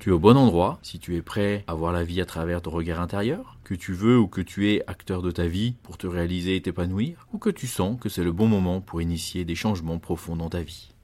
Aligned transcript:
Tu 0.00 0.08
es 0.08 0.12
au 0.12 0.18
bon 0.18 0.38
endroit 0.38 0.78
si 0.80 0.98
tu 0.98 1.14
es 1.16 1.20
prêt 1.20 1.62
à 1.66 1.74
voir 1.74 1.92
la 1.92 2.04
vie 2.04 2.22
à 2.22 2.24
travers 2.24 2.62
ton 2.62 2.70
regard 2.70 3.02
intérieur, 3.02 3.58
que 3.64 3.74
tu 3.74 3.92
veux 3.92 4.18
ou 4.18 4.28
que 4.28 4.40
tu 4.40 4.72
es 4.72 4.82
acteur 4.86 5.20
de 5.20 5.30
ta 5.30 5.46
vie 5.46 5.74
pour 5.82 5.98
te 5.98 6.06
réaliser 6.06 6.56
et 6.56 6.62
t'épanouir, 6.62 7.26
ou 7.34 7.38
que 7.38 7.50
tu 7.50 7.66
sens 7.66 8.00
que 8.00 8.08
c'est 8.08 8.24
le 8.24 8.32
bon 8.32 8.46
moment 8.46 8.80
pour 8.80 9.02
initier 9.02 9.44
des 9.44 9.54
changements 9.54 9.98
profonds 9.98 10.36
dans 10.36 10.48
ta 10.48 10.62
vie. 10.62 10.94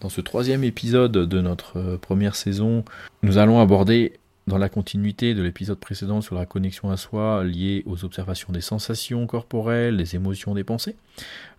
Dans 0.00 0.08
ce 0.08 0.20
troisième 0.20 0.64
épisode 0.64 1.12
de 1.12 1.40
notre 1.40 1.78
euh, 1.78 1.98
première 1.98 2.34
saison, 2.34 2.84
nous 3.22 3.38
allons 3.38 3.60
aborder, 3.60 4.18
dans 4.48 4.58
la 4.58 4.68
continuité 4.68 5.34
de 5.34 5.42
l'épisode 5.44 5.78
précédent 5.78 6.20
sur 6.20 6.34
la 6.34 6.44
connexion 6.44 6.90
à 6.90 6.96
soi 6.96 7.44
liée 7.44 7.84
aux 7.86 8.04
observations 8.04 8.52
des 8.52 8.60
sensations 8.60 9.24
corporelles, 9.28 9.96
des 9.96 10.16
émotions, 10.16 10.52
des 10.54 10.64
pensées, 10.64 10.96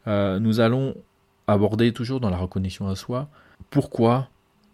euh, 0.08 0.38
nous 0.38 0.60
allons 0.60 0.96
aborder 1.48 1.94
toujours 1.94 2.20
dans 2.20 2.30
la 2.30 2.36
reconnexion 2.36 2.90
à 2.90 2.98
soi 2.98 3.30
pourquoi 3.70 4.28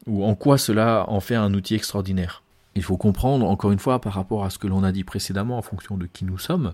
ou 0.09 0.23
en 0.25 0.35
quoi 0.35 0.57
cela 0.57 1.05
en 1.07 1.19
fait 1.19 1.35
un 1.35 1.53
outil 1.53 1.75
extraordinaire. 1.75 2.43
Il 2.75 2.83
faut 2.83 2.97
comprendre, 2.97 3.47
encore 3.47 3.71
une 3.71 3.79
fois, 3.79 3.99
par 3.99 4.13
rapport 4.13 4.43
à 4.43 4.49
ce 4.49 4.57
que 4.57 4.67
l'on 4.67 4.83
a 4.83 4.91
dit 4.91 5.03
précédemment, 5.03 5.57
en 5.57 5.61
fonction 5.61 5.97
de 5.97 6.05
qui 6.05 6.25
nous 6.25 6.37
sommes, 6.37 6.73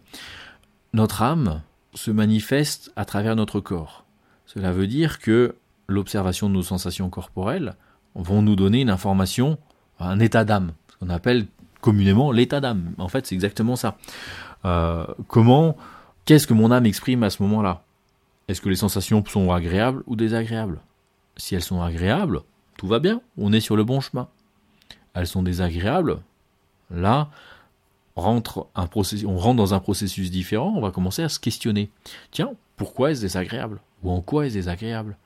notre 0.94 1.22
âme 1.22 1.62
se 1.94 2.12
manifeste 2.12 2.92
à 2.96 3.06
travers 3.06 3.36
notre 3.36 3.60
corps. 3.60 4.06
Cela 4.46 4.72
veut 4.72 4.88
dire 4.88 5.20
que 5.20 5.56
l'observation 5.88 6.50
de 6.50 6.54
nos 6.54 6.64
sensations 6.64 7.10
corporelles 7.10 7.76
vont 8.16 8.42
nous 8.42 8.56
donner 8.56 8.82
une 8.82 8.90
information, 8.90 9.58
un 10.00 10.20
état 10.20 10.46
d'âme, 10.46 10.74
ce 10.92 10.98
qu'on 10.98 11.10
appelle 11.10 11.48
communément 11.82 12.32
l'état 12.32 12.62
d'âme. 12.62 12.94
En 12.98 13.08
fait, 13.08 13.26
c'est 13.28 13.36
exactement 13.36 13.76
ça. 13.76 13.98
Euh, 14.66 15.06
comment, 15.28 15.78
qu'est-ce 16.26 16.48
que 16.48 16.54
mon 16.54 16.72
âme 16.72 16.86
exprime 16.86 17.24
à 17.24 17.30
ce 17.30 17.44
moment-là? 17.44 17.84
Est-ce 18.48 18.62
que 18.62 18.70
les 18.70 18.76
sensations 18.76 19.24
sont 19.26 19.52
agréables 19.52 20.04
ou 20.08 20.16
désagréables? 20.16 20.80
Si 21.38 21.56
elles 21.56 21.64
sont 21.64 21.82
agréables, 21.82 22.42
tout 22.78 22.88
va 22.88 23.00
bien, 23.00 23.22
on 23.38 23.54
est 23.54 23.60
sur 23.60 23.76
le 23.76 23.84
bon 23.84 24.00
chemin. 24.02 24.28
Elles 25.14 25.28
sont 25.28 25.44
désagréables, 25.44 26.22
là, 26.92 27.30
on 28.16 28.22
rentre 28.22 28.68
dans 28.76 29.74
un 29.74 29.80
processus 29.80 30.32
différent, 30.32 30.74
on 30.76 30.82
va 30.82 30.92
commencer 30.92 31.24
à 31.24 31.30
se 31.30 31.40
questionner. 31.40 31.90
Tiens, 32.32 32.52
pourquoi 32.78 33.12
est-ce 33.12 33.22
désagréable? 33.22 33.82
Ou 34.04 34.12
en 34.12 34.22
quoi 34.22 34.46
est-ce 34.46 34.56
désagréable? 34.56 35.18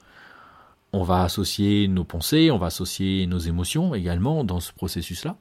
On 0.91 1.03
va 1.03 1.21
associer 1.21 1.87
nos 1.87 2.03
pensées, 2.03 2.49
on 2.49 2.57
va 2.57 2.67
associer 2.67 3.27
nos 3.27 3.37
émotions 3.37 3.93
également 3.93 4.43
dans 4.43 4.59
ce 4.59 4.73
processus-là. 4.73 5.35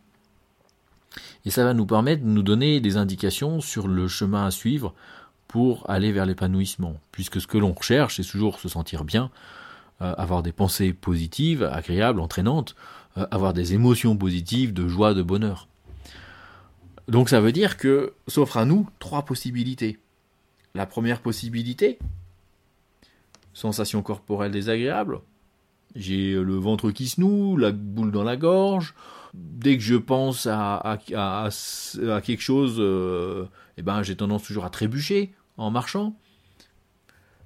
Et 1.46 1.50
ça 1.50 1.64
va 1.64 1.72
nous 1.72 1.86
permettre 1.86 2.22
de 2.22 2.28
nous 2.28 2.42
donner 2.42 2.80
des 2.80 2.98
indications 2.98 3.62
sur 3.62 3.88
le 3.88 4.08
chemin 4.08 4.44
à 4.44 4.50
suivre 4.50 4.92
pour 5.46 5.88
aller 5.88 6.12
vers 6.12 6.26
l'épanouissement. 6.26 7.00
Puisque 7.12 7.40
ce 7.40 7.46
que 7.46 7.56
l'on 7.56 7.72
recherche, 7.72 8.16
c'est 8.16 8.30
toujours 8.30 8.60
se 8.60 8.68
sentir 8.68 9.04
bien, 9.04 9.30
avoir 10.00 10.42
des 10.42 10.52
pensées 10.52 10.92
positives, 10.92 11.62
agréables, 11.64 12.20
entraînantes, 12.20 12.76
euh, 13.16 13.26
avoir 13.30 13.52
des 13.52 13.74
émotions 13.74 14.16
positives, 14.16 14.72
de 14.72 14.86
joie, 14.86 15.14
de 15.14 15.22
bonheur. 15.22 15.68
Donc 17.08 17.28
ça 17.28 17.40
veut 17.40 17.52
dire 17.52 17.76
que 17.76 18.12
s'offre 18.26 18.58
à 18.58 18.64
nous 18.64 18.88
trois 18.98 19.22
possibilités. 19.22 19.98
La 20.74 20.86
première 20.86 21.20
possibilité, 21.20 21.98
sensation 23.54 24.02
corporelle 24.02 24.52
désagréable. 24.52 25.20
J'ai 25.96 26.34
le 26.34 26.56
ventre 26.56 26.90
qui 26.90 27.08
se 27.08 27.20
noue, 27.20 27.56
la 27.56 27.72
boule 27.72 28.12
dans 28.12 28.24
la 28.24 28.36
gorge. 28.36 28.94
Dès 29.34 29.76
que 29.76 29.82
je 29.82 29.96
pense 29.96 30.46
à, 30.46 30.76
à, 30.76 32.20
quelque 32.20 32.40
chose, 32.40 32.76
euh, 32.78 33.46
eh 33.78 33.82
ben, 33.82 34.02
j'ai 34.02 34.16
tendance 34.16 34.44
toujours 34.44 34.64
à 34.64 34.70
trébucher 34.70 35.32
en 35.56 35.70
marchant. 35.70 36.14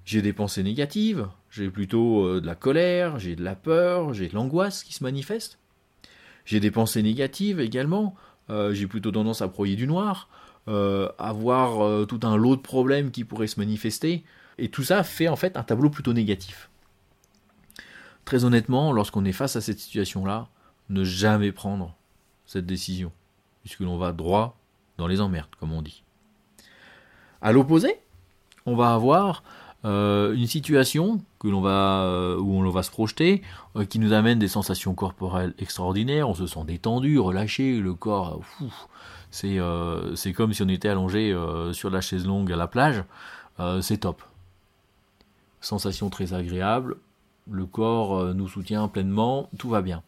J'ai 0.04 0.22
des 0.22 0.32
pensées 0.32 0.62
négatives, 0.62 1.28
j'ai 1.50 1.70
plutôt 1.70 2.24
euh, 2.24 2.40
de 2.40 2.46
la 2.46 2.54
colère, 2.54 3.18
j'ai 3.18 3.36
de 3.36 3.44
la 3.44 3.54
peur, 3.54 4.14
j'ai 4.14 4.28
de 4.28 4.34
l'angoisse 4.34 4.82
qui 4.82 4.92
se 4.92 5.04
manifeste. 5.04 5.58
J'ai 6.44 6.58
des 6.58 6.70
pensées 6.70 7.02
négatives 7.02 7.60
également, 7.60 8.16
euh, 8.50 8.72
j'ai 8.72 8.86
plutôt 8.88 9.12
tendance 9.12 9.42
à 9.42 9.46
broyer 9.46 9.76
du 9.76 9.86
noir, 9.86 10.28
euh, 10.68 11.08
avoir 11.18 12.06
tout 12.06 12.20
un 12.24 12.36
lot 12.36 12.56
de 12.56 12.60
problèmes 12.60 13.10
qui 13.10 13.24
pourraient 13.24 13.46
se 13.46 13.60
manifester, 13.60 14.24
et 14.58 14.68
tout 14.68 14.82
ça 14.82 15.04
fait 15.04 15.28
en 15.28 15.36
fait 15.36 15.56
un 15.56 15.62
tableau 15.62 15.88
plutôt 15.88 16.12
négatif. 16.12 16.68
Très 18.24 18.44
honnêtement, 18.44 18.92
lorsqu'on 18.92 19.24
est 19.24 19.32
face 19.32 19.56
à 19.56 19.60
cette 19.60 19.78
situation-là, 19.78 20.48
ne 20.88 21.04
jamais 21.04 21.52
prendre 21.52 21.96
cette 22.44 22.66
décision, 22.66 23.12
puisque 23.62 23.80
l'on 23.80 23.98
va 23.98 24.12
droit 24.12 24.58
dans 24.98 25.06
les 25.06 25.20
emmerdes, 25.20 25.54
comme 25.58 25.72
on 25.72 25.82
dit. 25.82 26.02
À 27.40 27.52
l'opposé, 27.52 27.96
on 28.66 28.76
va 28.76 28.94
avoir 28.94 29.42
euh, 29.84 30.34
une 30.34 30.46
situation 30.46 31.20
que 31.40 31.48
l'on 31.48 31.60
va 31.60 32.04
euh, 32.04 32.36
où 32.38 32.54
on 32.54 32.70
va 32.70 32.82
se 32.82 32.90
projeter, 32.90 33.42
euh, 33.76 33.84
qui 33.84 33.98
nous 33.98 34.12
amène 34.12 34.38
des 34.38 34.48
sensations 34.48 34.94
corporelles 34.94 35.54
extraordinaires. 35.58 36.28
On 36.28 36.34
se 36.34 36.46
sent 36.46 36.64
détendu, 36.66 37.18
relâché, 37.18 37.78
le 37.78 37.94
corps, 37.94 38.40
c'est 39.30 39.58
c'est 40.14 40.32
comme 40.32 40.52
si 40.52 40.62
on 40.62 40.68
était 40.68 40.88
allongé 40.88 41.34
sur 41.72 41.90
la 41.90 42.00
chaise 42.00 42.26
longue 42.26 42.52
à 42.52 42.56
la 42.56 42.66
plage. 42.66 43.02
c'est 43.80 43.98
top. 43.98 44.22
Sensation 45.60 46.10
très 46.10 46.34
agréable. 46.34 46.96
Le 47.50 47.64
corps 47.64 48.34
nous 48.34 48.48
soutient 48.48 48.88
pleinement, 48.88 49.48
tout 49.58 49.70
va 49.70 49.80
bien. 49.80 50.02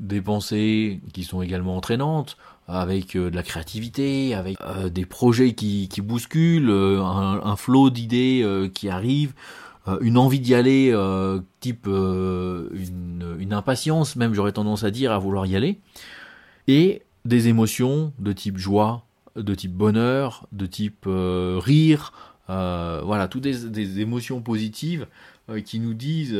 Des 0.00 0.20
pensées 0.20 1.00
qui 1.12 1.24
sont 1.24 1.42
également 1.42 1.76
entraînantes 1.76 2.36
avec 2.68 3.16
euh, 3.16 3.30
de 3.30 3.34
la 3.34 3.42
créativité, 3.42 4.34
avec 4.34 4.58
euh, 4.60 4.90
des 4.90 5.06
projets 5.06 5.54
qui, 5.54 5.88
qui 5.88 6.02
bousculent, 6.02 6.70
euh, 6.70 7.02
un, 7.02 7.56
flot 7.56 7.90
d'idées 7.90 8.70
qui 8.74 8.88
arrive, 8.88 9.32
une 10.02 10.18
envie 10.18 10.38
d'y 10.38 10.54
aller, 10.54 10.94
type 11.60 11.86
une, 11.86 13.52
impatience 13.52 14.16
même, 14.16 14.34
j'aurais 14.34 14.52
tendance 14.52 14.84
à 14.84 14.90
dire, 14.90 15.12
à 15.12 15.18
vouloir 15.18 15.46
y 15.46 15.56
aller, 15.56 15.78
et 16.66 17.00
des 17.24 17.48
émotions 17.48 18.12
de 18.18 18.34
type 18.34 18.58
joie, 18.58 19.06
de 19.34 19.54
type 19.54 19.72
bonheur, 19.72 20.46
de 20.52 20.66
type 20.66 21.06
rire, 21.08 22.12
voilà, 22.48 23.28
toutes 23.28 23.44
des, 23.44 24.00
émotions 24.00 24.42
positives 24.42 25.06
qui 25.64 25.80
nous 25.80 25.94
disent 25.94 26.38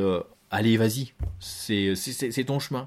allez, 0.50 0.76
vas-y, 0.76 1.14
c'est 1.40 2.44
ton 2.46 2.58
chemin. 2.58 2.86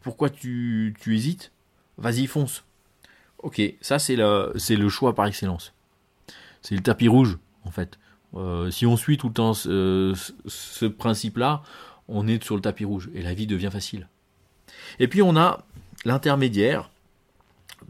Pourquoi 0.00 0.30
tu, 0.30 0.94
tu 1.00 1.16
hésites? 1.16 1.52
Vas-y, 1.98 2.26
fonce. 2.26 2.64
Ok, 3.38 3.60
ça 3.80 3.98
c'est 3.98 4.16
le, 4.16 4.52
c'est 4.56 4.76
le 4.76 4.88
choix 4.88 5.14
par 5.14 5.26
excellence. 5.26 5.72
C'est 6.62 6.74
le 6.74 6.82
tapis 6.82 7.08
rouge, 7.08 7.38
en 7.64 7.70
fait. 7.70 7.98
Euh, 8.34 8.70
si 8.70 8.86
on 8.86 8.96
suit 8.96 9.18
tout 9.18 9.28
le 9.28 9.34
temps 9.34 9.54
ce, 9.54 10.12
ce 10.46 10.86
principe-là, 10.86 11.62
on 12.08 12.26
est 12.28 12.42
sur 12.42 12.54
le 12.54 12.60
tapis 12.60 12.84
rouge 12.84 13.08
et 13.14 13.22
la 13.22 13.34
vie 13.34 13.46
devient 13.46 13.70
facile. 13.72 14.08
Et 14.98 15.08
puis 15.08 15.22
on 15.22 15.36
a 15.36 15.64
l'intermédiaire, 16.04 16.90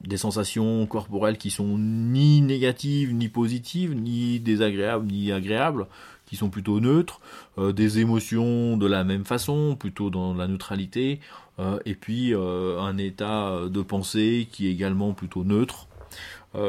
des 0.07 0.17
sensations 0.17 0.87
corporelles 0.87 1.39
qui 1.39 1.51
sont 1.51 1.79
ni 1.79 2.41
négatives, 2.41 3.13
ni 3.13 3.29
positives, 3.29 3.95
ni 3.95 4.41
désagréables, 4.41 5.07
ni 5.07 5.33
agréables, 5.33 5.87
qui 6.27 6.37
sont 6.37 6.51
plutôt 6.51 6.81
neutres, 6.81 7.21
euh, 7.59 7.73
des 7.73 8.01
émotions 8.01 8.77
de 8.77 8.87
la 8.87 9.05
même 9.05 9.25
façon, 9.25 9.77
plutôt 9.77 10.11
dans 10.11 10.35
la 10.35 10.47
neutralité, 10.47 11.21
euh, 11.59 11.79
et 11.87 11.95
puis 11.95 12.35
euh, 12.35 12.79
un 12.81 12.99
état 12.99 13.61
de 13.69 13.83
pensée 13.83 14.49
qui 14.51 14.67
est 14.67 14.73
également 14.73 15.13
plutôt 15.13 15.45
neutre. 15.45 15.87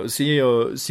c'est 0.08 0.40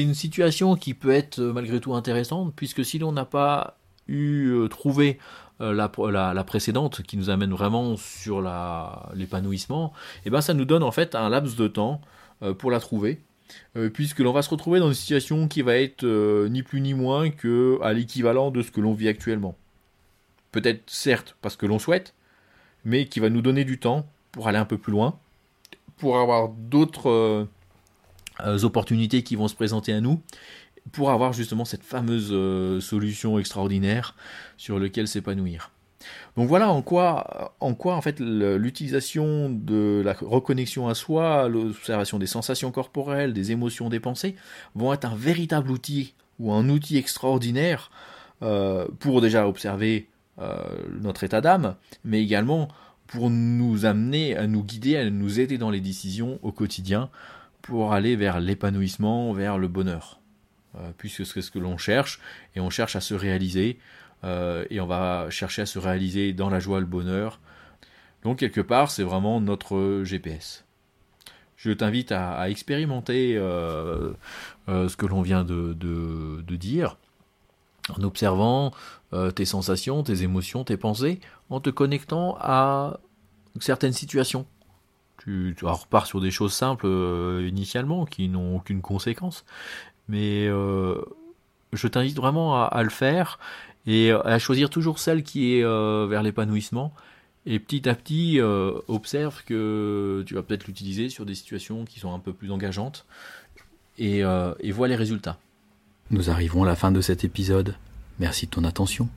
une 0.03 0.15
situation 0.15 0.75
qui 0.75 0.95
peut 0.95 1.11
être 1.11 1.41
malgré 1.41 1.81
tout 1.81 1.95
intéressante, 1.95 2.53
puisque 2.57 2.85
si 2.85 2.99
l'on 2.99 3.13
n'a 3.13 3.25
pas 3.25 3.77
eu 4.09 4.69
trouvé 4.71 5.19
la, 5.61 5.91
la, 6.35 6.45
précédente 6.45 7.03
qui 7.03 7.17
nous 7.17 7.29
amène 7.29 7.51
vraiment 7.51 7.97
sur 7.97 8.41
l'épanouissement, 9.15 9.93
et 10.25 10.29
eh 10.29 10.31
ben 10.31 10.41
ça 10.41 10.55
nous 10.55 10.65
donne 10.65 10.83
en 10.83 10.93
fait 10.93 11.15
un 11.15 11.29
laps 11.29 11.57
de 11.57 11.69
temps 11.69 12.01
pour 12.59 12.71
la 12.71 12.81
trouver 12.81 13.21
euh, 13.77 13.91
puisque 13.91 14.21
l'on 14.21 14.33
va 14.33 14.43
se 14.43 14.51
retrouver 14.51 14.81
dans 14.81 14.89
une 14.89 14.95
situation 14.95 15.49
qui 15.49 15.63
va 15.63 15.77
être 15.77 16.05
euh, 16.05 16.49
ni 16.49 16.63
plus 16.63 16.81
ni 16.81 16.95
moins 16.95 17.31
que 17.31 17.79
à 17.83 17.93
l'équivalent 17.93 18.51
de 18.51 18.63
ce 18.63 18.71
que 18.71 18.81
l'on 18.81 18.95
vit 18.95 19.09
actuellement. 19.09 19.57
Peut-être 20.53 20.83
certes 20.87 21.37
parce 21.43 21.57
que 21.57 21.67
l'on 21.67 21.79
souhaite, 21.79 22.15
mais 22.85 23.07
qui 23.07 23.21
va 23.21 23.29
nous 23.29 23.43
donner 23.43 23.65
du 23.65 23.79
temps 23.79 24.07
pour 24.33 24.49
aller 24.49 24.59
un 24.59 24.65
peu 24.65 24.79
plus 24.79 24.93
loin, 24.93 25.19
pour 25.99 26.19
avoir 26.19 26.49
d'autres 26.49 27.11
euh, 28.41 28.59
opportunités 28.63 29.23
qui 29.23 29.37
vont 29.37 29.49
se 29.49 29.55
présenter 29.55 29.93
à 29.93 30.01
nous, 30.01 30.23
pour 30.93 31.11
avoir 31.11 31.33
justement 31.33 31.65
cette 31.65 31.83
fameuse 31.83 32.31
solution 32.83 33.39
extraordinaire 33.39 34.15
sur 34.57 34.79
laquelle 34.79 35.09
s'épanouir. 35.09 35.73
Donc 36.37 36.49
voilà 36.49 36.71
en 36.71 36.83
quoi, 36.83 37.55
en 37.61 37.75
quoi 37.75 37.97
en 37.97 38.03
fait 38.03 38.21
l'utilisation 38.21 39.49
de 39.51 40.03
la 40.05 40.13
reconnexion 40.13 40.89
à 40.89 40.95
soi, 40.95 41.49
l'observation 41.49 42.19
des 42.19 42.27
sensations 42.27 42.71
corporelles, 42.71 43.33
des 43.33 43.53
émotions, 43.53 43.89
des 43.89 44.01
pensées, 44.01 44.37
vont 44.75 44.93
être 44.93 45.07
un 45.07 45.17
véritable 45.17 45.71
outil 45.71 46.15
ou 46.39 46.53
un 46.53 46.69
outil 46.69 46.99
extraordinaire 46.99 47.91
euh, 48.43 48.87
pour 48.99 49.21
déjà 49.21 49.49
observer 49.49 50.09
notre 51.01 51.25
état 51.25 51.41
d'âme, 51.41 51.77
mais 52.05 52.23
également 52.23 52.69
pour 53.07 53.31
nous 53.31 53.87
amener 53.87 54.37
à 54.37 54.47
nous 54.47 54.63
guider, 54.63 54.97
à 54.97 55.09
nous 55.09 55.41
aider 55.41 55.57
dans 55.57 55.71
les 55.71 55.81
décisions 55.81 56.39
au 56.43 56.53
quotidien, 56.53 57.09
pour 57.63 57.93
aller 57.93 58.17
vers 58.17 58.39
l'épanouissement, 58.41 59.33
vers 59.33 59.59
le 59.59 59.69
bonheur. 59.69 60.21
puisque 60.99 61.25
c'est 61.25 61.41
ce 61.41 61.51
que 61.51 61.59
l'on 61.59 61.79
cherche, 61.79 62.21
et 62.55 62.61
on 62.61 62.69
cherche 62.69 62.97
à 62.97 63.01
se 63.01 63.15
réaliser, 63.15 63.79
et 64.25 64.81
on 64.81 64.87
va 64.87 65.29
chercher 65.31 65.63
à 65.63 65.67
se 65.67 65.79
réaliser 65.79 66.33
dans 66.33 66.51
la 66.51 66.59
joie, 66.59 66.81
le 66.81 66.87
bonheur. 66.87 67.41
Donc 68.25 68.39
quelque 68.39 68.61
part, 68.61 68.91
c'est 68.91 69.05
vraiment 69.05 69.41
notre 69.41 70.03
GPS 70.05 70.67
je 71.57 71.71
t'invite 71.73 72.13
à, 72.13 72.49
expérimenter 72.49 73.37
euh, 73.37 74.13
euh, 74.69 74.89
ce 74.89 74.97
que 74.97 75.07
l'on 75.07 75.23
vient 75.23 75.45
de, 75.45 75.75
dire, 76.57 76.97
en 77.89 78.03
observant 78.03 78.73
euh, 79.13 79.31
tes 79.31 79.45
sensations, 79.45 80.03
tes 80.03 80.23
émotions, 80.23 80.65
tes 80.65 80.77
pensées, 80.77 81.21
en 81.51 81.61
te 81.61 81.71
connectant 81.71 82.37
à 82.41 83.01
certaines 83.61 83.93
situations. 83.93 84.47
Tu, 85.19 85.55
tu 85.57 85.65
repars 85.65 86.07
sur 86.07 86.21
des 86.21 86.31
choses 86.31 86.53
simples 86.53 86.87
initialement, 87.43 88.05
qui 88.05 88.29
n'ont 88.29 88.57
aucune 88.57 88.83
conséquence, 88.83 89.45
mais 90.09 90.47
je 90.47 91.89
t'invite 91.89 92.17
vraiment 92.17 92.63
à, 92.65 92.83
le 92.83 92.91
faire 92.91 93.39
et 93.87 94.11
à 94.11 94.39
choisir 94.39 94.71
toujours 94.71 94.99
celle 94.99 95.23
qui 95.23 95.55
est 95.55 95.63
vers 95.63 96.23
l'épanouissement 96.23 96.93
et 97.47 97.61
petit 97.61 97.89
à 97.89 97.95
petit, 97.95 98.41
euh, 98.41 98.73
observe 98.89 99.45
que 99.45 100.25
tu 100.27 100.35
vas 100.35 100.43
peut-être 100.43 100.67
l'utiliser 100.67 101.09
sur 101.09 101.25
des 101.25 101.37
situations 101.37 101.85
qui 101.85 102.01
sont 102.01 102.13
un 102.13 102.19
peu 102.19 102.33
plus 102.33 102.51
engageantes 102.51 103.07
et, 103.99 104.25
euh, 104.25 104.53
et 104.59 104.73
vois 104.73 104.89
les 104.89 104.97
résultats. 104.97 105.39
Nous 106.11 106.29
arrivons 106.29 106.65
à 106.65 106.67
la 106.67 106.77
fin 106.77 106.91
de 106.91 107.01
cet 107.01 107.25
épisode. 107.25 107.77
Merci 108.19 108.47
de 108.47 108.51
ton 108.51 108.65
attention. 108.65 109.09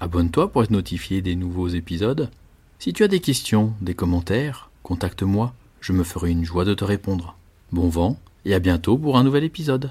Abonne-toi 0.00 0.50
pour 0.50 0.62
être 0.62 0.70
notifié 0.70 1.20
des 1.20 1.36
nouveaux 1.36 1.68
épisodes. 1.68 2.30
Si 2.78 2.92
tu 2.92 3.04
as 3.04 3.08
des 3.08 3.20
questions, 3.20 3.74
des 3.82 3.94
commentaires, 3.94 4.70
contacte-moi. 4.82 5.54
Je 5.80 5.92
me 5.92 6.02
ferai 6.02 6.30
une 6.30 6.44
joie 6.44 6.64
de 6.64 6.74
te 6.74 6.84
répondre. 6.84 7.36
Bon 7.72 7.88
vent 7.88 8.18
et 8.46 8.54
à 8.54 8.58
bientôt 8.58 8.96
pour 8.96 9.18
un 9.18 9.24
nouvel 9.24 9.44
épisode. 9.44 9.90